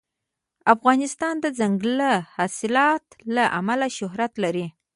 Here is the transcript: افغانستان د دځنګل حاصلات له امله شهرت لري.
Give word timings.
افغانستان 0.75 1.35
د 1.39 1.45
دځنګل 1.57 1.93
حاصلات 2.35 3.05
له 3.35 3.43
امله 3.59 3.87
شهرت 3.97 4.33
لري. 4.43 4.65